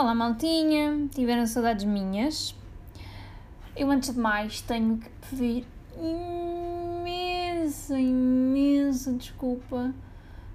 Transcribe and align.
Olá, 0.00 0.14
maltinha, 0.14 1.08
tiveram 1.12 1.44
saudades 1.44 1.84
minhas. 1.84 2.54
Eu, 3.74 3.90
antes 3.90 4.14
de 4.14 4.20
mais, 4.20 4.60
tenho 4.60 4.98
que 4.98 5.10
pedir 5.28 5.66
imensa, 7.00 7.98
imensa 7.98 9.12
desculpa. 9.14 9.92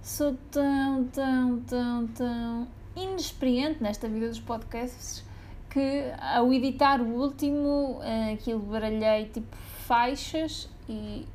Sou 0.02 0.38
tão, 0.50 1.04
tão, 1.08 1.60
tão, 1.60 2.08
tão 2.08 2.68
inexperiente 2.96 3.84
nesta 3.84 4.08
vida 4.08 4.30
dos 4.30 4.40
podcasts 4.40 5.26
que, 5.70 6.06
ao 6.22 6.54
editar 6.54 7.02
o 7.02 7.22
último, 7.22 8.00
eh, 8.02 8.36
aquilo 8.36 8.60
baralhei 8.60 9.26
tipo 9.26 9.54
faixas 9.86 10.70
e 10.88 11.28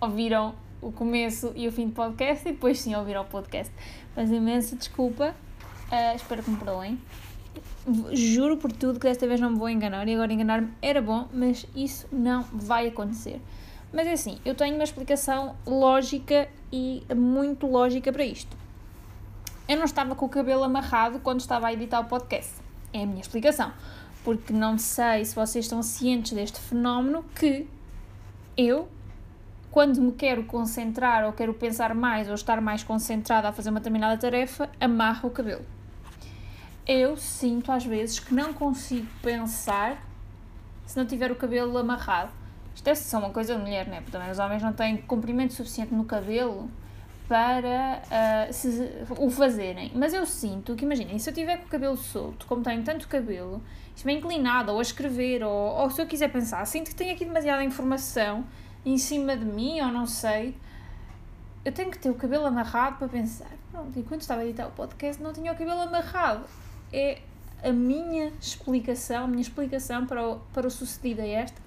ouviram 0.00 0.52
o 0.82 0.90
começo 0.90 1.52
e 1.54 1.68
o 1.68 1.70
fim 1.70 1.86
do 1.86 1.92
podcast 1.92 2.48
e 2.48 2.50
depois 2.50 2.80
sim 2.80 2.96
ouviram 2.96 3.22
o 3.22 3.26
podcast. 3.26 3.72
Mas 4.16 4.32
imensa 4.32 4.74
desculpa. 4.74 5.32
Uh, 5.86 6.16
espero 6.16 6.42
que 6.42 6.50
me 6.50 6.56
perdoem 6.56 6.98
juro 8.12 8.56
por 8.56 8.72
tudo 8.72 8.98
que 8.98 9.06
desta 9.06 9.26
vez 9.26 9.40
não 9.40 9.50
me 9.50 9.58
vou 9.58 9.68
enganar 9.68 10.06
e 10.08 10.14
agora 10.14 10.32
enganar-me 10.32 10.72
era 10.82 11.00
bom, 11.00 11.28
mas 11.32 11.66
isso 11.74 12.06
não 12.10 12.42
vai 12.52 12.88
acontecer. 12.88 13.40
Mas 13.92 14.06
é 14.06 14.12
assim, 14.12 14.38
eu 14.44 14.54
tenho 14.54 14.74
uma 14.74 14.84
explicação 14.84 15.54
lógica 15.66 16.48
e 16.72 17.02
muito 17.14 17.66
lógica 17.66 18.12
para 18.12 18.24
isto. 18.24 18.56
Eu 19.68 19.76
não 19.76 19.84
estava 19.84 20.14
com 20.14 20.26
o 20.26 20.28
cabelo 20.28 20.64
amarrado 20.64 21.20
quando 21.20 21.40
estava 21.40 21.68
a 21.68 21.72
editar 21.72 22.00
o 22.00 22.04
podcast. 22.04 22.54
É 22.92 23.02
a 23.02 23.06
minha 23.06 23.20
explicação. 23.20 23.72
Porque 24.24 24.52
não 24.52 24.76
sei 24.76 25.24
se 25.24 25.34
vocês 25.34 25.64
estão 25.64 25.82
cientes 25.82 26.32
deste 26.32 26.58
fenómeno 26.58 27.24
que 27.34 27.68
eu, 28.56 28.88
quando 29.70 30.00
me 30.00 30.12
quero 30.12 30.44
concentrar 30.44 31.24
ou 31.24 31.32
quero 31.32 31.54
pensar 31.54 31.94
mais 31.94 32.28
ou 32.28 32.34
estar 32.34 32.60
mais 32.60 32.82
concentrada 32.82 33.48
a 33.48 33.52
fazer 33.52 33.70
uma 33.70 33.80
determinada 33.80 34.16
tarefa, 34.18 34.68
amarro 34.80 35.28
o 35.28 35.32
cabelo 35.32 35.75
eu 36.86 37.16
sinto 37.16 37.72
às 37.72 37.84
vezes 37.84 38.20
que 38.20 38.32
não 38.32 38.52
consigo 38.52 39.08
pensar 39.20 40.00
se 40.86 40.96
não 40.96 41.04
tiver 41.04 41.32
o 41.32 41.36
cabelo 41.36 41.76
amarrado. 41.76 42.32
Isto 42.74 42.88
é 42.88 42.94
só 42.94 43.18
uma 43.18 43.30
coisa 43.30 43.56
de 43.56 43.60
mulher, 43.60 43.88
né? 43.88 43.96
Porque 43.96 44.12
também 44.12 44.30
os 44.30 44.38
homens 44.38 44.62
não 44.62 44.72
têm 44.72 44.98
comprimento 44.98 45.52
suficiente 45.54 45.92
no 45.92 46.04
cabelo 46.04 46.70
para 47.26 48.02
uh, 48.04 48.52
se, 48.52 48.88
o 49.18 49.28
fazerem. 49.30 49.90
Mas 49.96 50.14
eu 50.14 50.24
sinto 50.24 50.76
que, 50.76 50.84
imaginem, 50.84 51.18
se 51.18 51.28
eu 51.28 51.34
tiver 51.34 51.56
com 51.56 51.66
o 51.66 51.68
cabelo 51.68 51.96
solto, 51.96 52.46
como 52.46 52.62
tenho 52.62 52.84
tanto 52.84 53.08
cabelo, 53.08 53.60
isto 53.94 54.04
bem 54.04 54.18
inclinado, 54.18 54.70
ou 54.70 54.78
a 54.78 54.82
escrever, 54.82 55.42
ou, 55.42 55.50
ou 55.50 55.90
se 55.90 56.00
eu 56.00 56.06
quiser 56.06 56.30
pensar, 56.30 56.64
sinto 56.66 56.90
que 56.90 56.94
tenho 56.94 57.14
aqui 57.14 57.24
demasiada 57.24 57.64
informação 57.64 58.44
em 58.84 58.96
cima 58.96 59.36
de 59.36 59.44
mim, 59.44 59.80
ou 59.80 59.88
não 59.88 60.06
sei, 60.06 60.54
eu 61.64 61.72
tenho 61.72 61.90
que 61.90 61.98
ter 61.98 62.10
o 62.10 62.14
cabelo 62.14 62.46
amarrado 62.46 62.98
para 62.98 63.08
pensar. 63.08 63.50
Pronto, 63.72 63.98
enquanto 63.98 64.20
estava 64.20 64.42
a 64.42 64.44
editar 64.44 64.68
o 64.68 64.70
podcast, 64.70 65.20
não 65.20 65.32
tinha 65.32 65.50
o 65.52 65.56
cabelo 65.56 65.80
amarrado 65.80 66.44
é 66.92 67.18
a 67.62 67.72
minha 67.72 68.32
explicação, 68.40 69.24
a 69.24 69.26
minha 69.26 69.42
explicação 69.42 70.06
para 70.06 70.26
o, 70.28 70.38
para 70.52 70.66
o 70.66 70.70
sucedido 70.70 71.22
a 71.22 71.26
esta. 71.26 71.60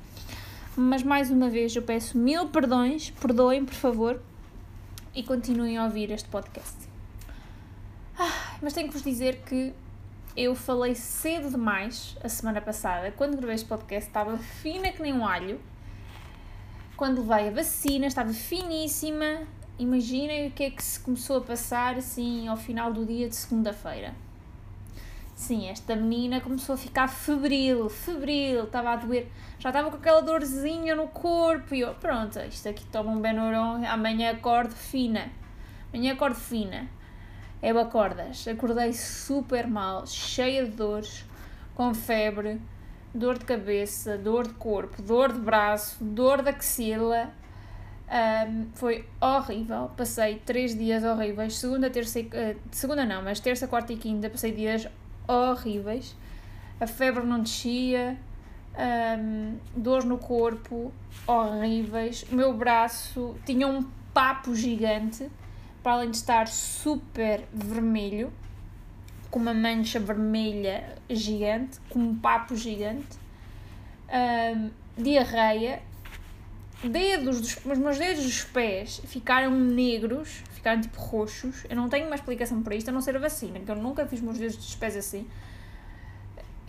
Mas 0.76 1.04
mais 1.04 1.30
uma 1.30 1.50
vez 1.50 1.76
eu 1.76 1.82
peço 1.82 2.18
mil 2.18 2.48
perdões, 2.48 3.10
perdoem 3.10 3.66
por 3.66 3.74
favor 3.74 4.22
e 5.14 5.24
continuem 5.24 5.78
a 5.78 5.84
ouvir 5.84 6.12
este 6.12 6.30
podcast. 6.30 6.78
Ah, 8.18 8.58
mas 8.62 8.74
tenho 8.74 8.88
que 8.88 8.94
vos 8.94 9.04
dizer 9.04 9.42
que 9.42 9.74
eu 10.38 10.56
falei 10.56 10.96
cedo 10.96 11.50
demais 11.50 12.16
a 12.24 12.30
semana 12.30 12.62
passada. 12.62 13.12
Quando 13.12 13.36
gravei 13.36 13.56
este 13.56 13.68
podcast 13.68 14.08
estava 14.08 14.38
fina 14.38 14.92
que 14.92 15.02
nem 15.02 15.14
um 15.14 15.26
alho. 15.26 15.60
Quando 16.96 17.22
levei 17.28 17.50
a 17.50 17.52
vacina 17.52 18.08
estava 18.08 18.32
finíssima. 18.32 19.42
Imaginem 19.78 20.48
o 20.48 20.52
que 20.52 20.64
é 20.64 20.70
que 20.70 20.84
se 20.84 21.00
começou 21.00 21.38
a 21.38 21.42
passar 21.42 21.98
assim 21.98 22.48
ao 22.48 22.58
final 22.58 22.94
do 22.94 23.06
dia 23.06 23.28
de 23.28 23.36
segunda-feira. 23.36 24.14
Sim, 25.40 25.70
esta 25.70 25.96
menina 25.96 26.42
começou 26.42 26.76
a 26.76 26.78
ficar 26.78 27.08
febril, 27.08 27.88
febril, 27.90 28.66
estava 28.66 28.92
a 28.92 28.96
doer, 28.98 29.26
já 29.58 29.70
estava 29.70 29.90
com 29.90 29.96
aquela 29.96 30.22
dorzinha 30.22 30.94
no 30.94 31.08
corpo 31.08 31.74
e 31.74 31.80
eu, 31.80 31.96
pronto, 31.96 32.38
isto 32.42 32.68
aqui 32.68 32.86
toma 32.88 33.10
um 33.12 33.22
Benuron, 33.22 33.86
amanhã 33.88 34.32
acordo 34.32 34.76
fina, 34.76 35.30
amanhã 35.94 36.12
acordo 36.12 36.36
fina. 36.36 36.90
Eu 37.64 37.80
acordas, 37.80 38.46
acordei 38.50 38.92
super 38.92 39.66
mal, 39.66 40.06
cheia 40.06 40.66
de 40.66 40.72
dores, 40.72 41.26
com 41.74 41.94
febre, 41.94 42.62
dor 43.16 43.38
de 43.38 43.46
cabeça, 43.46 44.18
dor 44.18 44.46
de 44.46 44.54
corpo, 44.56 45.02
dor 45.02 45.32
de 45.32 45.40
braço, 45.40 46.04
dor 46.04 46.42
da 46.42 46.50
axila. 46.50 47.32
Um, 48.12 48.68
foi 48.74 49.08
horrível, 49.22 49.90
passei 49.96 50.36
três 50.46 50.78
dias 50.78 51.04
horríveis, 51.04 51.58
segunda, 51.58 51.90
terça, 51.90 52.20
uh, 52.20 52.60
segunda 52.72 53.06
não, 53.06 53.24
mas 53.24 53.40
terça, 53.40 53.70
quarta 53.70 53.94
e 53.94 53.98
quinta 53.98 54.30
passei 54.30 54.52
dias 54.52 54.86
horríveis, 55.30 56.16
a 56.80 56.88
febre 56.88 57.26
não 57.26 57.42
descia, 57.42 58.18
um, 58.78 59.58
dores 59.76 60.06
no 60.06 60.18
corpo 60.18 60.92
horríveis, 61.28 62.26
o 62.32 62.36
meu 62.36 62.54
braço 62.54 63.36
tinha 63.46 63.68
um 63.68 63.84
papo 64.14 64.56
gigante, 64.56 65.30
para 65.84 65.94
além 65.94 66.12
de 66.12 66.18
estar 66.18 66.48
super 66.48 67.46
vermelho, 67.54 68.34
com 69.30 69.40
uma 69.40 69.54
mancha 69.54 70.00
vermelha 70.00 70.96
gigante, 71.10 71.80
com 71.90 72.00
um 72.00 72.16
papo 72.18 72.56
gigante, 72.56 73.18
um, 74.12 74.70
diarreia, 74.98 75.82
dedos 76.84 77.40
dos, 77.42 77.66
os 77.66 77.78
meus 77.78 77.98
dedos 77.98 78.24
dos 78.24 78.44
pés 78.44 79.02
ficaram 79.06 79.52
negros, 79.52 80.44
ficaram 80.60 80.80
tipo 80.82 81.00
roxos. 81.00 81.66
Eu 81.70 81.76
não 81.76 81.90
tenho 81.90 82.06
uma 82.06 82.16
explicação 82.16 82.62
para 82.62 82.76
isto, 82.76 82.90
a 82.90 82.92
não 82.92 83.02
ser 83.02 83.16
a 83.16 83.20
vacina, 83.20 83.60
que 83.60 83.72
eu 83.72 83.76
nunca 83.76 84.06
fiz 84.06 84.22
meus 84.22 84.38
dedos 84.38 84.58
dos 84.58 84.76
pés 84.76 84.96
assim. 84.96 85.28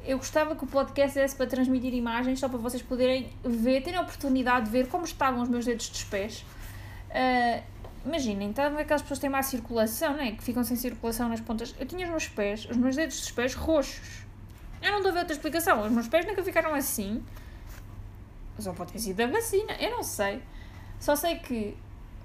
Eu 0.05 0.17
gostava 0.17 0.57
que 0.57 0.65
o 0.65 0.67
podcast 0.67 1.19
desse 1.19 1.37
para 1.37 1.47
transmitir 1.47 1.93
imagens, 1.93 2.39
só 2.41 2.49
para 2.49 2.59
vocês 2.59 2.83
poderem 2.83 3.31
ver, 3.45 3.83
terem 3.83 3.99
a 3.99 4.03
oportunidade 4.03 4.67
de 4.67 4.73
ver 4.73 4.89
como 4.89 5.05
estavam 5.05 5.43
os 5.43 5.49
meus 5.49 5.65
dedos 5.65 5.89
dos 5.91 6.05
pés. 6.05 6.45
Uh, 7.11 7.63
imaginem, 8.07 8.49
então 8.49 8.79
aquelas 8.79 9.03
pessoas 9.03 9.19
que 9.19 9.23
têm 9.23 9.31
má 9.31 9.43
circulação, 9.43 10.15
né? 10.15 10.33
que 10.33 10.43
ficam 10.43 10.65
sem 10.65 10.77
circulação 10.77 11.29
nas 11.29 11.41
pontas. 11.41 11.75
Eu 11.79 11.87
tinha 11.87 12.05
os 12.05 12.11
meus 12.11 12.29
pés, 12.29 12.67
os 12.71 12.77
meus 12.77 12.97
dedos 12.97 13.21
dos 13.21 13.31
pés 13.31 13.55
roxos. 13.55 14.25
Eu 14.81 14.91
não 14.91 14.99
estou 14.99 15.11
a 15.11 15.15
ver 15.15 15.19
outra 15.21 15.35
explicação. 15.35 15.85
Os 15.85 15.93
meus 15.93 16.09
pés 16.09 16.25
nunca 16.25 16.43
ficaram 16.43 16.75
assim. 16.75 17.23
Só 18.59 18.73
pode 18.73 18.93
ter 18.93 18.99
sido 18.99 19.21
a 19.21 19.27
vacina, 19.27 19.75
eu 19.79 19.91
não 19.91 20.03
sei. 20.03 20.43
Só 20.99 21.15
sei 21.17 21.37
que 21.39 21.77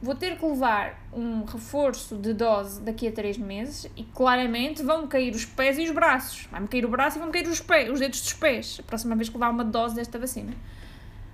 vou 0.06 0.14
ter 0.14 0.38
que 0.38 0.46
levar 0.46 1.02
um 1.12 1.44
reforço 1.44 2.16
de 2.16 2.32
dose 2.32 2.80
daqui 2.80 3.08
a 3.08 3.12
3 3.12 3.40
meses 3.40 3.90
e 3.98 4.04
claramente 4.04 4.84
vão-me 4.84 5.08
cair 5.08 5.34
os 5.34 5.44
pés 5.44 5.80
e 5.80 5.84
os 5.84 5.92
braços. 5.92 6.48
Vai-me 6.52 6.68
cair 6.68 6.86
o 6.86 6.90
braço 6.90 7.18
e 7.18 7.20
vão-me 7.20 7.34
cair 7.34 7.48
os, 7.48 7.60
pés, 7.60 7.90
os 7.90 8.00
dedos 8.00 8.22
dos 8.22 8.34
pés. 8.34 8.78
A 8.80 8.84
próxima 8.84 9.16
vez 9.16 9.28
que 9.28 9.36
levar 9.36 9.50
uma 9.50 9.66
dose 9.66 9.96
desta 9.96 10.20
vacina. 10.20 10.54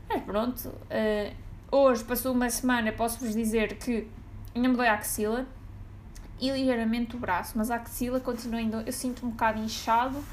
Mas 0.08 0.24
pronto, 0.24 0.70
uh, 0.70 1.36
hoje 1.70 2.04
passou 2.06 2.34
uma 2.34 2.50
semana, 2.50 2.94
posso-vos 2.94 3.34
dizer 3.34 3.78
que 3.78 4.08
ainda 4.56 4.70
me 4.70 4.78
dói 4.78 4.88
a 4.88 4.94
axila 4.94 5.46
e 6.40 6.50
ligeiramente 6.50 7.16
o 7.16 7.20
braço, 7.20 7.58
mas 7.58 7.70
a 7.70 7.76
axila 7.76 8.20
continua 8.20 8.60
ainda, 8.60 8.84
eu 8.86 8.94
sinto 8.94 9.26
um 9.26 9.32
bocado 9.32 9.60
inchado 9.60 10.24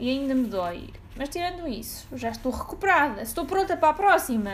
e 0.00 0.10
ainda 0.10 0.34
me 0.34 0.48
dói. 0.48 0.90
Mas 1.16 1.28
tirando 1.28 1.66
isso, 1.66 2.06
já 2.12 2.30
estou 2.30 2.52
recuperada, 2.52 3.22
estou 3.22 3.46
pronta 3.46 3.76
para 3.76 3.88
a 3.88 3.94
próxima. 3.94 4.50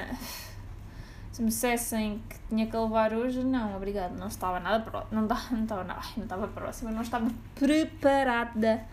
Se 1.34 1.42
me 1.42 1.48
dissessem 1.48 2.22
que 2.28 2.38
tinha 2.48 2.64
que 2.64 2.76
levar 2.76 3.12
hoje, 3.12 3.42
não, 3.42 3.74
obrigado, 3.74 4.16
não 4.16 4.28
estava 4.28 4.60
nada 4.60 4.88
próxima, 4.88 5.20
não, 5.20 5.26
não 5.26 5.62
estava 5.64 5.82
nada, 5.82 6.00
não 6.16 6.22
estava 6.22 6.46
próxima, 6.46 6.90
não 6.92 7.02
estava 7.02 7.28
preparada. 7.56 8.84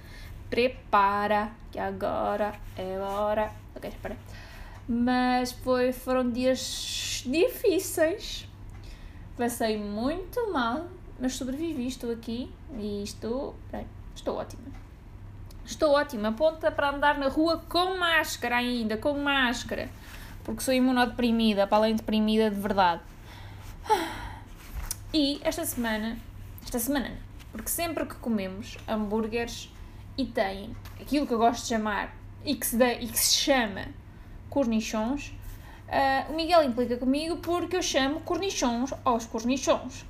Prepara, 0.49 1.51
que 1.71 1.77
agora 1.77 2.55
é 2.75 2.97
hora. 2.97 3.51
Ok, 3.75 3.87
espera. 3.87 4.17
Mas 4.89 5.51
foi, 5.51 5.93
foram 5.93 6.31
dias 6.31 7.23
difíceis. 7.27 8.49
Passei 9.37 9.77
muito 9.77 10.51
mal, 10.51 10.87
mas 11.19 11.35
sobrevivi, 11.35 11.85
estou 11.85 12.11
aqui 12.11 12.51
e 12.73 13.03
estou, 13.03 13.55
bem, 13.71 13.85
estou 14.15 14.37
ótima. 14.37 14.63
Estou 15.63 15.91
ótima, 15.91 16.31
ponta 16.31 16.71
para 16.71 16.89
andar 16.89 17.19
na 17.19 17.27
rua 17.27 17.63
com 17.69 17.99
máscara 17.99 18.55
ainda, 18.55 18.97
com 18.97 19.13
máscara. 19.19 19.91
Porque 20.43 20.61
sou 20.61 20.73
imunodeprimida, 20.73 21.67
para 21.67 21.77
além 21.77 21.95
de 21.95 22.01
deprimida 22.01 22.49
de 22.49 22.59
verdade. 22.59 23.01
E 25.13 25.39
esta 25.43 25.65
semana, 25.65 26.17
esta 26.63 26.79
semana, 26.79 27.11
porque 27.51 27.69
sempre 27.69 28.05
que 28.05 28.15
comemos 28.15 28.77
hambúrgueres 28.87 29.69
e 30.17 30.25
tem 30.25 30.75
aquilo 30.99 31.27
que 31.27 31.33
eu 31.33 31.37
gosto 31.37 31.63
de 31.63 31.67
chamar 31.67 32.15
e 32.45 32.55
que 32.55 32.65
se, 32.65 32.77
dá, 32.77 32.93
e 32.93 33.07
que 33.07 33.19
se 33.19 33.35
chama 33.35 33.87
cornichons, 34.49 35.33
uh, 35.87 36.31
o 36.31 36.35
Miguel 36.35 36.63
implica 36.63 36.97
comigo 36.97 37.37
porque 37.37 37.75
eu 37.75 37.83
chamo 37.83 38.21
cornichons 38.21 38.93
aos 39.03 39.25
cornichons. 39.25 40.05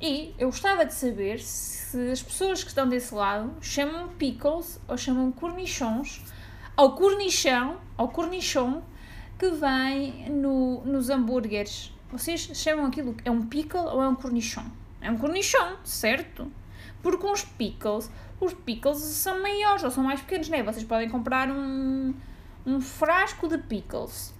E 0.00 0.34
eu 0.38 0.48
gostava 0.48 0.84
de 0.84 0.92
saber 0.92 1.40
se 1.40 2.10
as 2.10 2.22
pessoas 2.22 2.62
que 2.62 2.68
estão 2.68 2.88
desse 2.88 3.14
lado 3.14 3.52
chamam 3.60 4.08
pickles 4.10 4.78
ou 4.86 4.96
chamam 4.98 5.32
cornichons 5.32 6.20
ao 6.76 6.94
cornichão, 6.94 7.78
ao 7.96 8.08
cornichon 8.08 8.82
que 9.38 9.50
vem 9.50 10.30
no, 10.30 10.82
nos 10.84 11.10
hambúrgueres. 11.10 11.92
Vocês 12.10 12.40
chamam 12.54 12.86
aquilo 12.86 13.14
é 13.24 13.30
um 13.30 13.46
pickle 13.46 13.80
ou 13.80 14.02
é 14.02 14.08
um 14.08 14.14
cornichon? 14.14 14.64
É 15.00 15.10
um 15.10 15.18
cornichon, 15.18 15.76
certo? 15.84 16.50
Porque 17.02 17.26
uns 17.26 17.44
pickles, 17.44 18.10
os 18.40 18.54
pickles 18.54 18.98
são 18.98 19.42
maiores 19.42 19.84
ou 19.84 19.90
são 19.90 20.02
mais 20.02 20.20
pequenos, 20.20 20.48
né? 20.48 20.62
Vocês 20.62 20.84
podem 20.84 21.08
comprar 21.08 21.50
um, 21.50 22.14
um 22.64 22.80
frasco 22.80 23.48
de 23.48 23.58
pickles, 23.58 24.34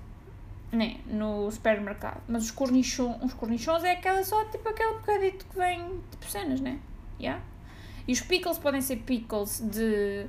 né? 0.72 0.98
No 1.06 1.50
supermercado. 1.50 2.22
Mas 2.28 2.44
os 2.44 2.50
cornichons, 2.50 3.16
os 3.22 3.34
cornichons 3.34 3.84
é 3.84 3.92
aquela 3.92 4.24
só, 4.24 4.44
tipo 4.46 4.68
aquele 4.68 4.94
bocadito 4.94 5.44
que 5.46 5.56
vem, 5.56 6.00
tipo 6.10 6.26
cenas, 6.28 6.60
né? 6.60 6.78
Yeah? 7.20 7.42
E 8.08 8.12
os 8.12 8.20
pickles 8.20 8.58
podem 8.58 8.80
ser 8.80 8.96
pickles 8.98 9.60
de 9.60 10.26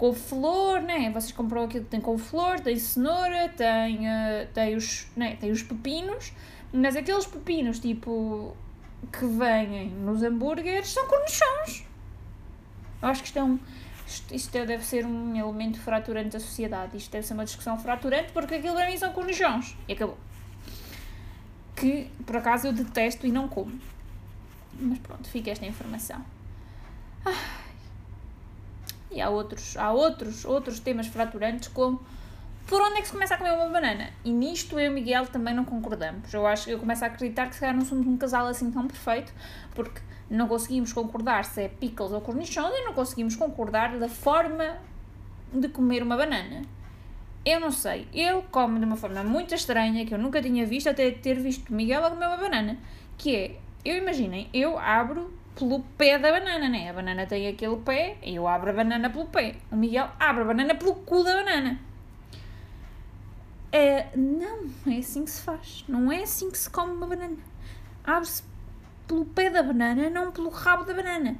couve-flor, 0.00 0.80
né? 0.80 1.10
Vocês 1.10 1.30
compram 1.30 1.64
aquilo 1.64 1.84
que 1.84 1.90
tem 1.90 2.00
couve-flor, 2.00 2.58
tem 2.60 2.74
cenoura, 2.78 3.50
tem, 3.50 3.98
uh, 4.08 4.46
tem, 4.54 4.74
os, 4.74 5.06
né? 5.14 5.36
tem 5.36 5.50
os 5.50 5.62
pepinos, 5.62 6.32
mas 6.72 6.96
aqueles 6.96 7.26
pepinos, 7.26 7.78
tipo, 7.78 8.56
que 9.12 9.26
vêm 9.26 9.90
nos 9.90 10.22
hambúrgueres 10.22 10.88
são 10.88 11.06
cornichons. 11.06 11.84
Acho 13.02 13.20
que 13.20 13.28
isto 13.28 13.38
é. 13.38 13.58
Isto, 14.06 14.34
isto 14.34 14.50
deve 14.52 14.84
ser 14.84 15.04
um 15.04 15.36
elemento 15.36 15.78
fraturante 15.78 16.30
da 16.30 16.40
sociedade. 16.40 16.96
Isto 16.96 17.12
deve 17.12 17.26
ser 17.26 17.34
uma 17.34 17.44
discussão 17.44 17.78
fraturante 17.78 18.32
porque 18.32 18.54
aquilo 18.54 18.74
para 18.74 18.86
mim 18.86 18.96
são 18.96 19.12
cornichons. 19.12 19.76
E 19.86 19.92
acabou. 19.92 20.16
Que 21.76 22.10
por 22.24 22.38
acaso 22.38 22.68
eu 22.68 22.72
detesto 22.72 23.26
e 23.26 23.30
não 23.30 23.46
como. 23.46 23.78
Mas 24.80 24.98
pronto, 24.98 25.28
fica 25.28 25.50
esta 25.50 25.66
informação. 25.66 26.24
Ah. 27.24 27.69
E 29.10 29.20
há 29.20 29.28
outros, 29.28 29.76
há 29.76 29.92
outros, 29.92 30.44
outros 30.44 30.78
temas 30.80 31.06
fraturantes 31.06 31.68
como 31.68 32.00
por 32.70 32.80
onde 32.80 32.98
é 32.98 33.00
que 33.00 33.06
se 33.06 33.12
começa 33.12 33.34
a 33.34 33.36
comer 33.36 33.52
uma 33.52 33.66
banana? 33.66 34.10
E 34.24 34.30
nisto 34.30 34.78
eu 34.78 34.86
e 34.86 34.88
o 34.88 34.92
Miguel 34.92 35.26
também 35.26 35.52
não 35.52 35.64
concordamos. 35.64 36.32
Eu 36.32 36.46
acho 36.46 36.66
que 36.66 36.70
eu 36.70 36.78
começo 36.78 37.02
a 37.02 37.08
acreditar 37.08 37.48
que 37.48 37.54
se 37.54 37.60
calhar 37.60 37.74
não 37.74 37.84
somos 37.84 38.06
um 38.06 38.16
casal 38.16 38.46
assim 38.46 38.70
tão 38.70 38.86
perfeito, 38.86 39.32
porque 39.74 40.00
não 40.30 40.46
conseguimos 40.46 40.92
concordar 40.92 41.44
se 41.44 41.62
é 41.62 41.68
pickles 41.68 42.12
ou 42.12 42.20
cornichons 42.20 42.72
e 42.72 42.84
não 42.84 42.92
conseguimos 42.92 43.34
concordar 43.34 43.98
da 43.98 44.08
forma 44.08 44.78
de 45.52 45.68
comer 45.68 46.00
uma 46.04 46.16
banana. 46.16 46.62
Eu 47.44 47.58
não 47.58 47.72
sei, 47.72 48.06
ele 48.12 48.42
come 48.52 48.78
de 48.78 48.84
uma 48.84 48.96
forma 48.96 49.24
muito 49.24 49.52
estranha 49.52 50.06
que 50.06 50.14
eu 50.14 50.18
nunca 50.18 50.40
tinha 50.40 50.64
visto 50.64 50.88
até 50.88 51.10
ter 51.10 51.40
visto 51.40 51.70
o 51.70 51.74
Miguel 51.74 52.04
a 52.04 52.10
comer 52.10 52.26
uma 52.26 52.36
banana, 52.36 52.78
que 53.18 53.34
é, 53.34 53.56
eu 53.84 53.96
imaginem, 53.96 54.48
eu 54.54 54.78
abro 54.78 55.32
pelo 55.60 55.80
pé 55.98 56.18
da 56.18 56.32
banana, 56.32 56.68
né? 56.68 56.88
A 56.88 56.92
banana 56.94 57.26
tem 57.26 57.46
aquele 57.46 57.76
pé, 57.76 58.16
eu 58.22 58.48
abro 58.48 58.70
a 58.70 58.72
banana 58.72 59.10
pelo 59.10 59.26
pé. 59.26 59.56
O 59.70 59.76
Miguel 59.76 60.08
abre 60.18 60.42
a 60.42 60.46
banana 60.46 60.74
pelo 60.74 60.94
cu 60.94 61.22
da 61.22 61.34
banana. 61.34 61.78
É, 63.70 64.08
não, 64.16 64.70
é 64.86 64.98
assim 64.98 65.24
que 65.24 65.30
se 65.30 65.42
faz. 65.42 65.84
Não 65.86 66.10
é 66.10 66.22
assim 66.22 66.50
que 66.50 66.56
se 66.56 66.70
come 66.70 66.92
uma 66.92 67.06
banana. 67.06 67.36
Abre-se 68.02 68.42
pelo 69.06 69.26
pé 69.26 69.50
da 69.50 69.62
banana, 69.62 70.08
não 70.08 70.32
pelo 70.32 70.48
rabo 70.48 70.84
da 70.84 70.94
banana. 70.94 71.36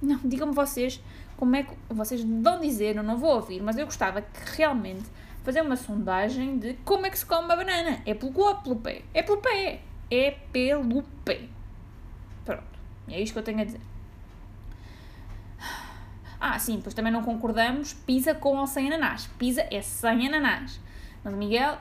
Não, 0.00 0.20
digam-me 0.22 0.54
vocês 0.54 1.02
como 1.36 1.56
é 1.56 1.62
que. 1.62 1.74
Vocês 1.88 2.22
vão 2.22 2.60
dizer, 2.60 2.96
eu 2.96 3.02
não 3.02 3.16
vou 3.16 3.34
ouvir, 3.34 3.62
mas 3.62 3.76
eu 3.78 3.86
gostava 3.86 4.20
que 4.20 4.56
realmente 4.56 5.04
fazer 5.42 5.62
uma 5.62 5.74
sondagem 5.74 6.58
de 6.58 6.74
como 6.84 7.06
é 7.06 7.10
que 7.10 7.18
se 7.18 7.24
come 7.26 7.46
uma 7.46 7.56
banana. 7.56 8.02
É 8.04 8.14
pelo 8.14 8.30
cu 8.30 8.42
ou 8.42 8.56
pelo 8.56 8.76
pé? 8.76 9.02
É 9.14 9.22
pelo 9.22 9.38
pé. 9.38 9.80
É 10.10 10.30
pelo 10.52 11.02
pé. 11.24 11.55
É 13.08 13.20
isto 13.20 13.32
que 13.32 13.38
eu 13.38 13.42
tenho 13.42 13.60
a 13.60 13.64
dizer. 13.64 13.80
Ah, 16.38 16.58
sim, 16.58 16.80
pois 16.82 16.94
também 16.94 17.12
não 17.12 17.22
concordamos 17.22 17.94
pizza 17.94 18.34
com 18.34 18.56
ou 18.58 18.66
sem 18.66 18.86
ananás. 18.86 19.26
Pizza 19.38 19.66
é 19.70 19.80
sem 19.80 20.26
ananás. 20.26 20.78
Mas 21.24 21.32
o 21.32 21.36
Miguel, 21.36 21.78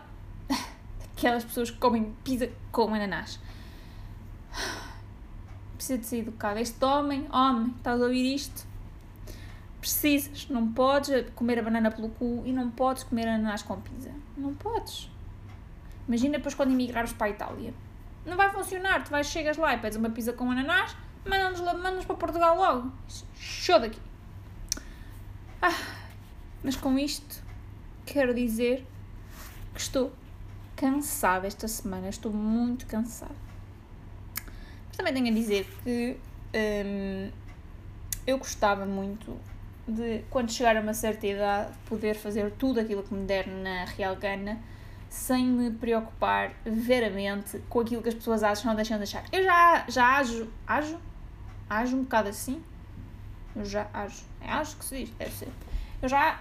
aquelas 1.16 1.44
pessoas 1.44 1.70
que 1.70 1.78
comem 1.78 2.16
pizza 2.24 2.50
com 2.72 2.94
ananás. 2.94 3.40
Precisa 5.76 6.00
de 6.00 6.06
ser 6.06 6.20
educado. 6.20 6.60
Este 6.60 6.84
homem, 6.86 7.28
homem, 7.32 7.74
estás 7.78 8.02
a 8.02 8.06
ouvir 8.06 8.34
isto? 8.34 8.66
Precisas. 9.80 10.48
Não 10.50 10.72
podes 10.72 11.30
comer 11.36 11.60
a 11.60 11.64
banana 11.64 11.92
pelo 11.92 12.10
cu 12.10 12.42
e 12.46 12.54
não 12.54 12.72
podes 12.72 13.04
comer 13.04 13.28
ananás 13.28 13.62
com 13.62 13.80
pizza. 13.82 14.12
Não 14.38 14.54
podes. 14.56 15.12
Imagina 16.08 16.38
depois 16.38 16.56
quando 16.56 16.72
emigrares 16.72 17.14
para 17.14 17.28
a 17.28 17.30
Itália 17.30 17.74
não 18.26 18.36
vai 18.36 18.52
funcionar. 18.52 19.04
Tu 19.04 19.12
vais, 19.12 19.28
chegas 19.28 19.58
lá 19.58 19.74
e 19.74 19.78
pedes 19.78 19.98
uma 19.98 20.10
pizza 20.10 20.34
com 20.34 20.50
ananás, 20.50 20.96
mandam-nos 21.26 21.62
mandam 21.62 22.04
para 22.04 22.16
Portugal 22.16 22.58
logo. 22.58 22.92
Show 23.36 23.80
daqui. 23.80 24.00
Ah, 25.62 25.78
mas 26.64 26.76
com 26.76 26.98
isto, 26.98 27.44
quero 28.06 28.34
dizer 28.34 28.86
que 29.74 29.80
estou 29.80 30.12
cansada 30.76 31.48
esta 31.48 31.68
semana. 31.68 32.10
Estou 32.10 32.32
muito 32.32 32.86
cansada. 32.86 33.36
Mas 34.88 34.98
também 34.98 35.14
tenho 35.14 35.28
a 35.28 35.32
dizer 35.32 35.68
que 35.84 36.18
hum, 36.54 37.32
eu 38.26 38.38
gostava 38.38 38.86
muito 38.86 39.38
de, 39.88 40.24
quando 40.30 40.52
chegar 40.52 40.76
a 40.78 40.82
uma 40.82 40.94
certa 40.94 41.28
idade, 41.28 41.74
poder 41.86 42.16
fazer 42.16 42.52
tudo 42.52 42.80
aquilo 42.80 43.04
que 43.04 43.14
me 43.14 43.26
der 43.26 43.48
na 43.48 43.86
Real 43.86 44.16
Gana 44.16 44.60
sem 45.10 45.46
me 45.46 45.72
preocupar 45.72 46.54
veramente 46.66 47.60
com 47.70 47.80
aquilo 47.80 48.02
que 48.02 48.10
as 48.10 48.16
pessoas 48.16 48.44
acham 48.44 48.72
ou 48.72 48.76
deixam 48.76 48.98
de 48.98 49.04
achar. 49.04 49.24
Eu 49.32 49.44
já, 49.44 49.86
já 49.88 50.18
ajo, 50.18 50.50
ajo? 50.68 51.00
Ajo 51.70 51.98
um 51.98 52.04
bocado 52.04 52.30
assim? 52.30 52.64
Eu 53.56 53.66
já 53.66 53.88
ajo. 53.94 54.24
É 54.42 54.52
ajo 54.52 54.76
que 54.78 54.86
se 54.86 54.98
diz? 54.98 55.10
Deve 55.12 55.32
ser. 55.32 55.50
Eu 56.02 56.10
já. 56.10 56.40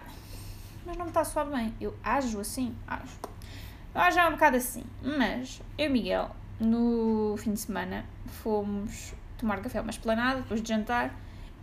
Mas 0.84 0.96
não 0.96 1.04
me 1.04 1.10
está 1.10 1.20
a 1.20 1.24
soar 1.24 1.46
bem. 1.46 1.74
Eu 1.80 1.94
ajo 2.02 2.40
assim? 2.40 2.74
Ajo. 2.86 3.18
Eu 3.94 4.00
ajo 4.00 4.20
um 4.20 4.32
bocado 4.32 4.56
assim. 4.56 4.84
Mas 5.02 5.62
eu 5.78 5.86
e 5.86 5.88
Miguel, 5.88 6.30
no 6.60 7.36
fim 7.38 7.52
de 7.52 7.60
semana, 7.60 8.04
fomos 8.26 9.14
tomar 9.38 9.60
café 9.62 9.80
uma 9.80 9.90
esplanada 9.90 10.40
depois 10.40 10.62
de 10.62 10.68
jantar 10.68 11.14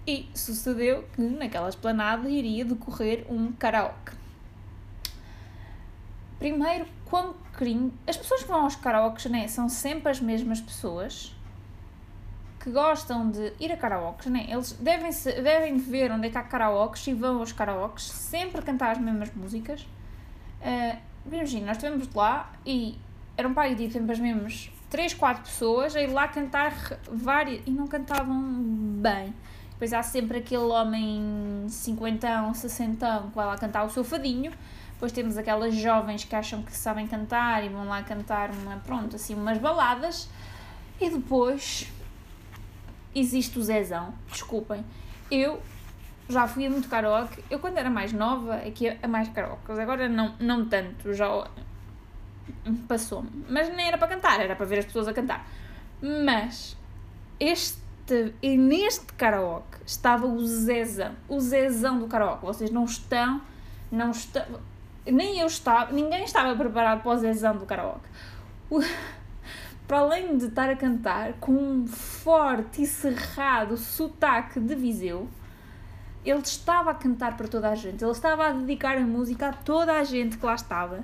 e 0.08 0.28
sucedeu 0.34 1.04
que 1.14 1.22
naquela 1.22 1.70
esplanada 1.70 2.30
iria 2.30 2.66
decorrer 2.66 3.26
um 3.30 3.52
karaoke. 3.52 4.14
Primeiro, 6.40 6.88
quão 7.06 7.36
cringe. 7.54 7.94
As 8.08 8.18
pessoas 8.18 8.42
que 8.42 8.48
vão 8.48 8.64
aos 8.64 8.76
karaokes, 8.76 9.26
né, 9.26 9.48
são 9.48 9.70
sempre 9.70 10.10
as 10.10 10.20
mesmas 10.20 10.60
pessoas 10.60 11.36
que 12.64 12.70
gostam 12.70 13.30
de 13.30 13.54
ir 13.60 13.72
a 13.72 13.78
karaokes, 13.78 14.28
né? 14.28 14.46
Eles 14.50 14.74
devem, 14.74 15.12
-se, 15.12 15.42
devem 15.42 15.78
ver 15.78 16.12
onde 16.12 16.28
é 16.28 16.30
que 16.30 16.38
há 16.38 16.44
karaokes 16.44 17.08
e 17.08 17.14
vão 17.14 17.40
aos 17.40 17.52
karaokes 17.52 18.04
sempre 18.04 18.62
cantar 18.62 18.92
as 18.92 18.98
mesmas 19.00 19.34
músicas. 19.34 19.82
Uh, 20.62 20.98
imagina, 21.26 21.68
nós 21.68 21.78
estivemos 21.78 22.14
lá 22.14 22.52
e 22.66 22.98
eram 23.36 23.54
para 23.54 23.64
aí 23.64 23.76
tipo, 23.76 23.94
sempre 23.94 24.12
as 24.12 24.20
mesmas 24.20 24.72
3, 24.90 25.14
4 25.14 25.44
pessoas 25.44 25.96
a 25.96 26.02
ir 26.02 26.08
lá 26.08 26.28
cantar 26.28 26.74
várias 27.12 27.62
e 27.66 27.72
não 27.72 27.88
cantavam 27.88 28.40
bem. 29.02 29.34
Depois 29.72 29.94
há 29.94 30.04
sempre 30.04 30.38
aquele 30.38 30.64
homem 30.64 31.66
50, 31.68 32.54
60 32.54 33.24
que 33.30 33.36
vai 33.36 33.46
lá 33.48 33.58
cantar 33.58 33.84
o 33.84 33.90
seu 33.90 34.04
fadinho 34.04 34.52
depois 35.02 35.14
temos 35.14 35.36
aquelas 35.36 35.74
jovens 35.74 36.24
que 36.24 36.36
acham 36.36 36.62
que 36.62 36.78
sabem 36.78 37.08
cantar 37.08 37.66
e 37.66 37.70
vão 37.70 37.88
lá 37.88 38.04
cantar 38.04 38.52
uma, 38.52 38.76
pronto, 38.86 39.16
assim, 39.16 39.34
umas 39.34 39.58
baladas. 39.58 40.30
E 41.00 41.10
depois 41.10 41.92
existe 43.14 43.58
o 43.60 43.64
Zezão. 43.64 44.14
Desculpem. 44.30 44.84
Eu 45.30 45.62
já 46.30 46.48
fui 46.48 46.66
a 46.66 46.70
muito 46.70 46.88
karaoke. 46.88 47.44
Eu 47.50 47.60
quando 47.60 47.78
era 47.78 47.90
mais 47.90 48.14
nova 48.14 48.56
é 48.56 48.72
que 48.72 48.86
ia 48.86 48.98
a 49.02 49.08
mais 49.08 49.28
karaoke. 49.30 49.72
Agora 49.72 50.08
não, 50.08 50.36
não 50.40 50.66
tanto, 50.66 51.14
já 51.14 51.28
passou-me. 52.88 53.30
Mas 53.50 53.74
nem 53.76 53.88
era 53.88 53.98
para 53.98 54.08
cantar, 54.08 54.40
era 54.40 54.56
para 54.56 54.66
ver 54.66 54.80
as 54.80 54.86
pessoas 54.86 55.08
a 55.08 55.14
cantar. 55.14 55.46
Mas 56.02 56.78
este 57.40 57.82
e 58.42 58.58
neste 58.58 59.14
karaoke 59.14 59.78
estava 59.86 60.26
o 60.26 60.46
Zezão, 60.46 61.14
o 61.30 61.40
Zezão 61.40 62.00
do 62.00 62.08
karaoke. 62.08 62.46
Vocês 62.46 62.70
não 62.70 62.84
estão, 62.84 63.42
não 63.92 64.12
estão, 64.12 64.44
nem 65.06 65.40
eu 65.40 65.48
estava, 65.48 65.92
ninguém 65.92 66.24
estava 66.24 66.56
preparado 66.56 67.02
para 67.02 67.12
o 67.12 67.18
Zezão 67.18 67.56
do 67.56 67.66
karaoke. 67.66 68.08
O, 68.70 68.82
para 69.92 70.00
além 70.00 70.38
de 70.38 70.46
estar 70.46 70.70
a 70.70 70.76
cantar 70.78 71.34
com 71.34 71.52
um 71.52 71.86
forte 71.86 72.84
e 72.84 72.88
cerrado 72.88 73.76
sotaque 73.76 74.58
de 74.58 74.74
Viseu, 74.74 75.28
ele 76.24 76.40
estava 76.40 76.92
a 76.92 76.94
cantar 76.94 77.36
para 77.36 77.46
toda 77.46 77.70
a 77.70 77.76
gente, 77.76 78.02
ele 78.02 78.12
estava 78.14 78.48
a 78.48 78.52
dedicar 78.54 78.98
a 78.98 79.02
música 79.02 79.50
a 79.50 79.52
toda 79.52 79.92
a 79.92 80.02
gente 80.06 80.38
que 80.38 80.46
lá 80.46 80.56
estava. 80.56 81.04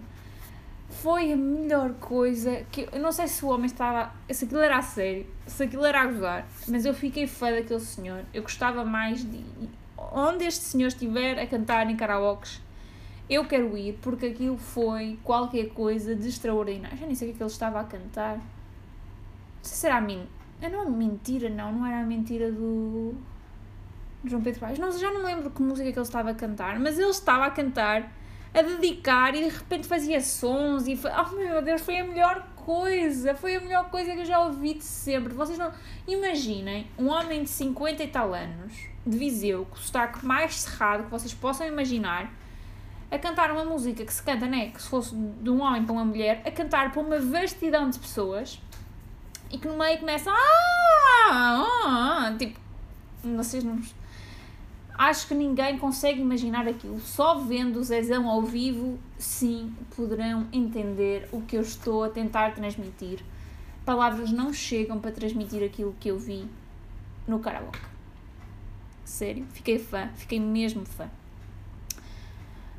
Foi 0.88 1.34
a 1.34 1.36
melhor 1.36 1.96
coisa 1.96 2.66
que. 2.72 2.88
Eu 2.90 3.02
não 3.02 3.12
sei 3.12 3.28
se 3.28 3.44
o 3.44 3.50
homem 3.50 3.66
estava. 3.66 4.10
Se 4.32 4.46
aquilo 4.46 4.62
era 4.62 4.78
a 4.78 4.82
sério, 4.82 5.28
se 5.46 5.64
aquilo 5.64 5.84
era 5.84 6.04
a 6.04 6.06
gozar, 6.06 6.48
mas 6.66 6.86
eu 6.86 6.94
fiquei 6.94 7.28
fã 7.28 7.52
daquele 7.52 7.82
senhor. 7.82 8.24
Eu 8.34 8.42
gostava 8.42 8.86
mais 8.86 9.22
de. 9.22 9.44
Onde 10.14 10.46
este 10.46 10.64
senhor 10.64 10.88
estiver 10.88 11.38
a 11.38 11.46
cantar 11.46 11.92
em 11.92 11.98
karaokes, 11.98 12.62
eu 13.30 13.44
quero 13.44 13.78
ir 13.78 14.00
porque 14.02 14.28
aquilo 14.28 14.58
foi 14.58 15.20
qualquer 15.26 15.72
coisa 15.72 16.16
de 16.16 16.30
extraordinário. 16.30 16.98
Já 16.98 17.06
nem 17.06 17.16
sei 17.16 17.28
o 17.28 17.32
que, 17.32 17.36
é 17.36 17.38
que 17.40 17.44
ele 17.44 17.52
estava 17.52 17.82
a 17.82 17.84
cantar. 17.84 18.40
Sei 19.62 19.78
se 19.78 19.86
era 19.86 19.98
a 19.98 20.02
mim. 20.02 20.28
Não 20.62 20.84
é 20.84 20.90
mentira, 20.90 21.50
não. 21.50 21.72
Não 21.72 21.86
era 21.86 22.02
a 22.02 22.06
mentira 22.06 22.52
do. 22.52 23.16
João 24.26 24.42
Pedro 24.42 24.60
Paes. 24.60 24.80
Não, 24.80 24.92
já 24.98 25.12
não 25.12 25.22
me 25.22 25.28
lembro 25.28 25.50
que 25.50 25.62
música 25.62 25.92
que 25.92 25.98
ele 25.98 26.06
estava 26.06 26.32
a 26.32 26.34
cantar, 26.34 26.80
mas 26.80 26.98
ele 26.98 27.10
estava 27.10 27.46
a 27.46 27.52
cantar 27.52 28.12
a 28.54 28.62
dedicar 28.62 29.36
e 29.36 29.44
de 29.44 29.50
repente 29.50 29.88
fazia 29.88 30.20
sons 30.22 30.88
e 30.88 30.96
foi, 30.96 31.12
oh 31.12 31.36
meu 31.36 31.62
Deus, 31.62 31.82
foi 31.82 32.00
a 32.00 32.04
melhor 32.04 32.48
coisa, 32.56 33.36
foi 33.36 33.56
a 33.56 33.62
melhor 33.62 33.90
coisa 33.90 34.14
que 34.14 34.22
eu 34.22 34.26
já 34.26 34.40
ouvi 34.40 34.76
de 34.76 34.84
sempre. 34.84 35.34
Vocês 35.34 35.58
não 35.58 35.72
imaginem 36.08 36.88
um 36.98 37.08
homem 37.08 37.44
de 37.44 37.50
50 37.50 38.04
e 38.04 38.08
tal 38.08 38.34
anos 38.34 38.74
de 39.06 39.18
Viseu, 39.18 39.66
com 39.66 39.76
o 39.76 39.80
sotaque 39.80 40.26
mais 40.26 40.56
cerrado 40.56 41.06
que 41.06 41.12
vocês 41.12 41.34
possam 41.34 41.68
imaginar, 41.68 42.32
a 43.10 43.18
cantar 43.18 43.52
uma 43.52 43.64
música 43.64 44.04
que 44.04 44.14
se 44.14 44.22
canta, 44.22 44.48
né, 44.48 44.72
que 44.72 44.82
se 44.82 44.90
fosse 44.90 45.16
de 45.16 45.50
um 45.50 45.62
homem 45.62 45.86
para 45.86 45.94
uma 45.94 46.04
mulher, 46.04 46.42
a 46.46 46.52
cantar 46.52 46.92
para 46.92 47.02
uma 47.02 47.20
vastidão 47.20 47.90
de 47.90 47.98
pessoas 48.00 48.62
e 49.52 49.58
que 49.58 49.68
no 49.68 49.78
meio 49.78 50.00
começa 50.00 50.32
ah, 50.32 50.36
ah, 51.30 52.28
ah 52.28 52.36
tipo, 52.38 52.60
vocês 53.24 53.64
não 53.64 53.80
acho 54.98 55.28
que 55.28 55.36
ninguém 55.36 55.78
consegue 55.78 56.20
imaginar 56.20 56.68
aquilo. 56.68 57.00
Só 57.00 57.36
vendo 57.36 57.80
o 57.80 57.84
Zezão 57.84 58.28
ao 58.28 58.42
vivo, 58.42 58.98
sim, 59.18 59.74
poderão 59.96 60.48
entender 60.52 61.30
o 61.32 61.42
que 61.42 61.56
eu 61.56 61.62
estou 61.62 62.04
a 62.04 62.10
tentar 62.10 62.56
transmitir. 62.56 63.24
Palavras 63.86 64.32
não 64.32 64.52
chegam 64.52 65.00
para 65.00 65.12
transmitir 65.12 65.64
aquilo 65.64 65.96
que 66.00 66.10
eu 66.10 66.18
vi 66.18 66.50
no 67.28 67.40
karaoke. 67.40 67.80
Sério, 69.06 69.46
fiquei 69.54 69.80
fã, 69.80 70.10
fiquei 70.16 70.40
mesmo 70.40 70.86
fã. 70.86 71.10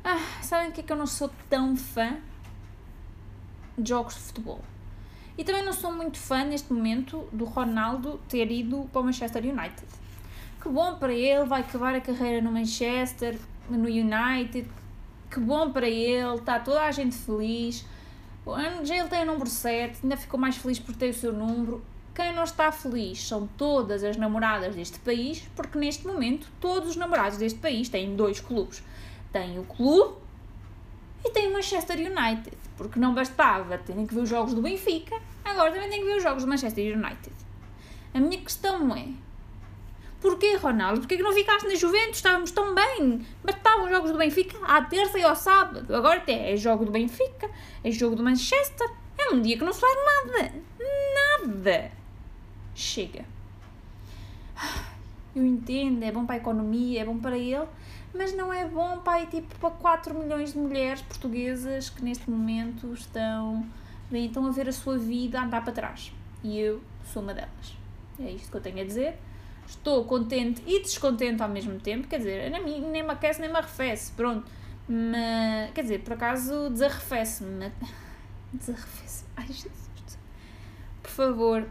Ah, 0.03 0.19
sabem 0.41 0.69
o 0.69 0.71
que 0.71 0.81
é 0.81 0.83
que 0.83 0.91
eu 0.91 0.97
não 0.97 1.07
sou 1.07 1.31
tão 1.49 1.75
fã? 1.75 2.17
Jogos 3.83 4.15
de 4.15 4.19
futebol. 4.21 4.61
E 5.39 5.43
também 5.43 5.63
não 5.63 5.73
sou 5.73 5.91
muito 5.91 6.19
fã 6.19 6.43
neste 6.43 6.71
momento 6.71 7.27
do 7.31 7.45
Ronaldo 7.45 8.19
ter 8.29 8.51
ido 8.51 8.87
para 8.91 9.01
o 9.01 9.05
Manchester 9.05 9.43
United 9.43 9.87
que 10.61 10.67
bom 10.67 10.95
para 10.95 11.13
ele, 11.13 11.45
vai 11.45 11.61
acabar 11.61 11.95
a 11.95 12.01
carreira 12.01 12.41
no 12.41 12.51
Manchester, 12.51 13.39
no 13.69 13.87
United, 13.87 14.69
que 15.31 15.39
bom 15.39 15.71
para 15.71 15.87
ele, 15.87 16.35
está 16.35 16.59
toda 16.59 16.83
a 16.83 16.91
gente 16.91 17.15
feliz. 17.15 17.85
Já 18.83 18.97
ele 18.97 19.07
tem 19.07 19.23
o 19.23 19.25
número 19.25 19.49
7, 19.49 19.99
ainda 20.03 20.17
ficou 20.17 20.39
mais 20.39 20.57
feliz 20.57 20.79
por 20.79 20.95
ter 20.95 21.09
o 21.09 21.13
seu 21.13 21.31
número. 21.31 21.83
Quem 22.13 22.33
não 22.33 22.43
está 22.43 22.71
feliz 22.71 23.25
são 23.25 23.47
todas 23.57 24.03
as 24.03 24.17
namoradas 24.17 24.75
deste 24.75 24.99
país, 24.99 25.47
porque 25.55 25.77
neste 25.77 26.05
momento 26.05 26.47
todos 26.59 26.89
os 26.89 26.95
namorados 26.95 27.37
deste 27.37 27.59
país 27.59 27.87
têm 27.87 28.15
dois 28.15 28.41
clubes. 28.41 28.83
Tem 29.31 29.57
o 29.59 29.63
clube 29.63 30.15
e 31.23 31.31
tem 31.31 31.47
o 31.47 31.53
Manchester 31.53 31.97
United, 31.97 32.57
porque 32.77 32.99
não 32.99 33.13
bastava 33.13 33.77
terem 33.77 34.05
que 34.05 34.13
ver 34.13 34.21
os 34.21 34.29
jogos 34.29 34.53
do 34.53 34.61
Benfica, 34.61 35.19
agora 35.43 35.71
também 35.71 35.89
têm 35.89 35.99
que 35.99 36.05
ver 36.05 36.17
os 36.17 36.23
jogos 36.23 36.43
do 36.43 36.49
Manchester 36.49 36.97
United. 36.97 37.33
A 38.13 38.19
minha 38.19 38.41
questão 38.41 38.95
é, 38.95 39.09
Porquê, 40.21 40.55
Ronaldo? 40.55 40.99
Porquê 40.99 41.15
que 41.15 41.23
não 41.23 41.31
ficaste 41.31 41.65
na 41.65 41.75
Juventus? 41.75 42.17
Estávamos 42.17 42.51
tão 42.51 42.75
bem. 42.75 43.25
Bastavam 43.43 43.85
os 43.85 43.89
jogos 43.89 44.11
do 44.11 44.17
Benfica 44.17 44.57
à 44.65 44.81
terça 44.81 45.17
e 45.17 45.23
ao 45.23 45.35
sábado. 45.35 45.95
Agora 45.95 46.17
até 46.17 46.51
é 46.51 46.57
jogo 46.57 46.83
do 46.83 46.91
Benfica, 46.91 47.49
é 47.83 47.91
jogo 47.91 48.15
do 48.17 48.23
Manchester. 48.23 48.89
É 49.17 49.33
um 49.33 49.41
dia 49.41 49.57
que 49.57 49.63
não 49.63 49.71
se 49.71 49.79
faz 49.79 49.95
nada. 49.95 50.53
Nada. 51.45 51.91
Chega. 52.75 53.23
Eu 55.35 55.45
entendo, 55.45 56.03
é 56.03 56.11
bom 56.11 56.25
para 56.25 56.35
a 56.35 56.37
economia, 56.37 57.01
é 57.01 57.05
bom 57.05 57.17
para 57.17 57.37
ele, 57.37 57.65
mas 58.13 58.33
não 58.35 58.51
é 58.51 58.65
bom 58.65 58.99
para, 58.99 59.25
tipo, 59.25 59.53
para 59.59 59.69
4 59.71 60.13
milhões 60.17 60.53
de 60.53 60.59
mulheres 60.59 61.01
portuguesas 61.01 61.89
que 61.89 62.03
neste 62.03 62.29
momento 62.29 62.93
estão, 62.93 63.65
bem, 64.09 64.25
estão 64.25 64.45
a 64.45 64.51
ver 64.51 64.67
a 64.67 64.71
sua 64.71 64.97
vida 64.97 65.41
andar 65.41 65.63
para 65.63 65.73
trás. 65.73 66.11
E 66.43 66.57
eu 66.59 66.81
sou 67.13 67.21
uma 67.21 67.33
delas. 67.33 67.77
É 68.19 68.31
isto 68.31 68.51
que 68.51 68.57
eu 68.57 68.61
tenho 68.61 68.81
a 68.81 68.85
dizer 68.85 69.17
estou 69.69 70.03
contente 70.05 70.63
e 70.65 70.81
descontente 70.81 71.41
ao 71.41 71.49
mesmo 71.49 71.79
tempo, 71.79 72.07
quer 72.07 72.17
dizer, 72.17 72.49
nem, 72.49 72.81
nem 72.81 73.03
me 73.03 73.11
aquece 73.11 73.39
nem 73.39 73.49
me 73.49 73.57
arrefece, 73.57 74.11
pronto. 74.13 74.49
Mas, 74.87 75.71
quer 75.73 75.83
dizer, 75.83 75.99
por 75.99 76.13
acaso 76.13 76.69
desarrefece-me. 76.71 77.71
Desarrefece-me. 78.51 79.29
Ai, 79.37 79.45
Jesus. 79.45 80.17
Por 81.03 81.11
favor, 81.11 81.69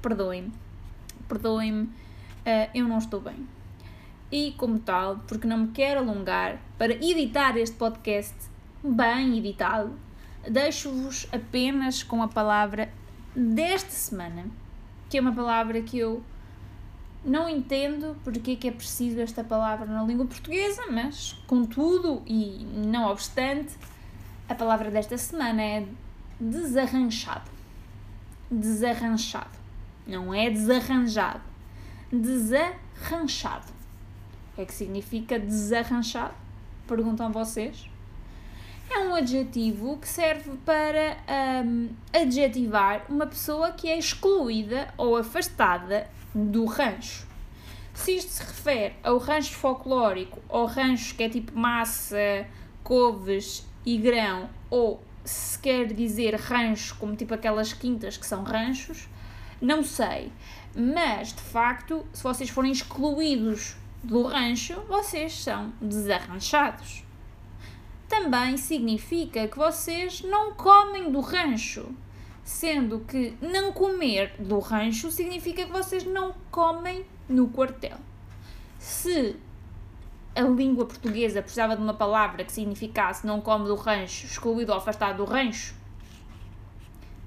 perdoem-me. 0.00 0.52
Perdoem-me, 1.28 1.82
uh, 1.82 2.70
eu 2.74 2.88
não 2.88 2.96
estou 2.96 3.20
bem. 3.20 3.46
E, 4.30 4.52
como 4.52 4.78
tal, 4.78 5.20
porque 5.28 5.46
não 5.46 5.58
me 5.58 5.68
quero 5.68 6.00
alongar, 6.00 6.58
para 6.76 6.92
editar 6.94 7.56
este 7.56 7.76
podcast 7.76 8.34
bem 8.82 9.38
editado, 9.38 9.92
deixo-vos 10.48 11.28
apenas 11.32 12.02
com 12.02 12.22
a 12.22 12.28
palavra 12.28 12.88
desta 13.34 13.90
semana, 13.90 14.46
que 15.08 15.18
é 15.18 15.20
uma 15.20 15.32
palavra 15.32 15.80
que 15.82 15.98
eu 15.98 16.22
não 17.24 17.48
entendo 17.48 18.16
porque 18.22 18.52
é 18.52 18.56
que 18.56 18.68
é 18.68 18.70
preciso 18.70 19.20
esta 19.20 19.42
palavra 19.42 19.86
na 19.86 20.02
língua 20.04 20.26
portuguesa, 20.26 20.82
mas, 20.90 21.32
contudo 21.46 22.22
e 22.26 22.64
não 22.74 23.10
obstante, 23.10 23.74
a 24.48 24.54
palavra 24.54 24.90
desta 24.90 25.18
semana 25.18 25.62
é 25.62 25.86
desarranchado. 26.38 27.50
Desarranchado. 28.50 29.58
Não 30.06 30.32
é 30.32 30.48
desarranjado. 30.48 31.42
Desarranchado. 32.12 33.72
Que 34.56 34.62
é 34.62 34.64
que 34.64 34.74
significa 34.74 35.38
desarranchado? 35.38 36.34
Perguntam 36.88 37.30
vocês. 37.30 37.88
É 38.90 38.98
um 39.00 39.14
adjetivo 39.14 39.98
que 39.98 40.08
serve 40.08 40.50
para 40.64 41.16
um, 41.64 41.88
adjetivar 42.12 43.04
uma 43.08 43.26
pessoa 43.26 43.72
que 43.72 43.88
é 43.88 43.98
excluída 43.98 44.92
ou 44.96 45.16
afastada 45.16 46.08
do 46.34 46.64
rancho. 46.64 47.26
Se 47.92 48.16
isto 48.16 48.30
se 48.30 48.42
refere 48.42 48.94
ao 49.02 49.18
rancho 49.18 49.54
folclórico, 49.54 50.40
ou 50.48 50.66
rancho 50.66 51.14
que 51.14 51.22
é 51.22 51.28
tipo 51.28 51.58
massa, 51.58 52.46
couves 52.82 53.66
e 53.84 53.98
grão, 53.98 54.48
ou 54.70 55.02
se 55.24 55.58
quer 55.58 55.92
dizer 55.92 56.34
rancho 56.36 56.96
como 56.96 57.16
tipo 57.16 57.34
aquelas 57.34 57.72
quintas 57.72 58.16
que 58.16 58.26
são 58.26 58.44
ranchos, 58.44 59.08
não 59.60 59.82
sei. 59.82 60.32
Mas 60.74 61.32
de 61.32 61.40
facto, 61.40 62.06
se 62.12 62.22
vocês 62.22 62.50
forem 62.50 62.70
excluídos 62.70 63.76
do 64.06 64.22
rancho, 64.22 64.80
vocês 64.88 65.32
são 65.32 65.72
desarranchados. 65.80 67.04
Também 68.08 68.56
significa 68.56 69.48
que 69.48 69.58
vocês 69.58 70.22
não 70.22 70.54
comem 70.54 71.10
do 71.10 71.20
rancho 71.20 71.94
sendo 72.46 73.00
que 73.00 73.36
não 73.40 73.72
comer 73.72 74.32
do 74.38 74.60
rancho 74.60 75.10
significa 75.10 75.66
que 75.66 75.72
vocês 75.72 76.04
não 76.04 76.32
comem 76.48 77.04
no 77.28 77.48
quartel. 77.48 77.98
Se 78.78 79.34
a 80.32 80.42
língua 80.42 80.86
portuguesa 80.86 81.42
precisava 81.42 81.74
de 81.74 81.82
uma 81.82 81.94
palavra 81.94 82.44
que 82.44 82.52
significasse 82.52 83.26
não 83.26 83.40
come 83.40 83.66
do 83.66 83.74
rancho, 83.74 84.26
excluído 84.26 84.70
ou 84.70 84.78
afastado 84.78 85.16
do 85.16 85.24
rancho, 85.24 85.74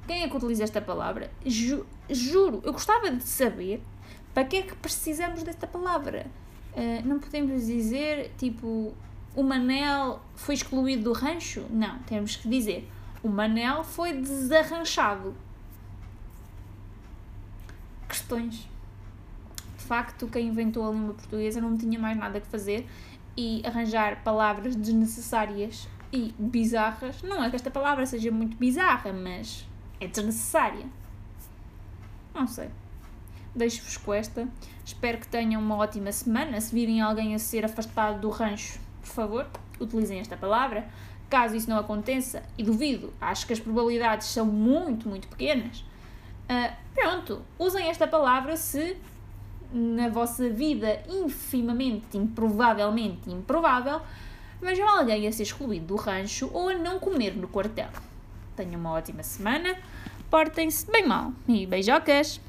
quem 0.07 0.23
é 0.23 0.29
que 0.29 0.37
utiliza 0.37 0.63
esta 0.63 0.81
palavra? 0.81 1.29
Ju 1.45 1.85
juro, 2.09 2.61
eu 2.63 2.71
gostava 2.71 3.11
de 3.11 3.21
saber 3.21 3.83
para 4.33 4.45
que 4.45 4.55
é 4.55 4.61
que 4.61 4.75
precisamos 4.75 5.43
desta 5.43 5.67
palavra. 5.67 6.27
Uh, 6.73 7.07
não 7.07 7.19
podemos 7.19 7.65
dizer, 7.65 8.31
tipo, 8.37 8.93
o 9.35 9.43
Manel 9.43 10.21
foi 10.35 10.55
excluído 10.55 11.03
do 11.03 11.13
rancho? 11.13 11.65
Não, 11.69 11.99
temos 11.99 12.35
que 12.35 12.47
dizer 12.47 12.89
o 13.21 13.27
Manel 13.27 13.83
foi 13.83 14.13
desarranchado. 14.13 15.35
Questões. 18.07 18.67
De 19.77 19.83
facto, 19.83 20.27
quem 20.27 20.47
inventou 20.47 20.87
a 20.87 20.91
língua 20.91 21.13
portuguesa 21.13 21.59
não 21.59 21.77
tinha 21.77 21.99
mais 21.99 22.17
nada 22.17 22.39
que 22.39 22.47
fazer 22.47 22.87
e 23.35 23.61
arranjar 23.65 24.23
palavras 24.23 24.75
desnecessárias 24.75 25.87
e 26.11 26.33
bizarras. 26.37 27.21
Não 27.21 27.43
é 27.43 27.49
que 27.49 27.55
esta 27.55 27.71
palavra 27.71 28.05
seja 28.05 28.31
muito 28.31 28.55
bizarra, 28.57 29.11
mas 29.11 29.65
é 29.99 30.07
desnecessária. 30.07 30.85
Não 32.33 32.47
sei. 32.47 32.69
Deixo-vos 33.55 33.97
com 33.97 34.13
esta. 34.13 34.47
Espero 34.85 35.17
que 35.17 35.27
tenham 35.27 35.61
uma 35.61 35.75
ótima 35.75 36.11
semana. 36.11 36.59
Se 36.61 36.73
virem 36.73 37.01
alguém 37.01 37.35
a 37.35 37.39
ser 37.39 37.65
afastado 37.65 38.21
do 38.21 38.29
rancho, 38.29 38.79
por 39.01 39.09
favor, 39.09 39.47
utilizem 39.79 40.19
esta 40.19 40.37
palavra. 40.37 40.87
Caso 41.29 41.55
isso 41.55 41.69
não 41.69 41.77
aconteça, 41.77 42.41
e 42.57 42.63
duvido, 42.63 43.13
acho 43.21 43.45
que 43.45 43.53
as 43.53 43.59
probabilidades 43.59 44.27
são 44.27 44.47
muito, 44.47 45.07
muito 45.07 45.27
pequenas, 45.27 45.81
uh, 46.49 46.75
pronto, 46.95 47.43
usem 47.59 47.87
esta 47.87 48.07
palavra 48.07 48.57
se 48.57 48.97
na 49.71 50.09
vossa 50.09 50.49
vida 50.49 51.03
infimamente, 51.07 52.17
improvavelmente 52.17 53.29
improvável, 53.29 54.01
vejam 54.59 54.89
alguém 54.89 55.27
a 55.27 55.31
ser 55.31 55.43
excluído 55.43 55.85
do 55.85 55.95
rancho 55.95 56.49
ou 56.51 56.69
a 56.69 56.73
não 56.73 56.97
comer 56.97 57.37
no 57.37 57.47
quartel. 57.47 57.89
Tenham 58.55 58.79
uma 58.79 58.93
ótima 58.93 59.21
semana, 59.21 59.77
portem-se 60.31 60.89
bem 60.91 61.05
mal 61.05 61.31
e 61.47 61.67
beijocas! 61.67 62.41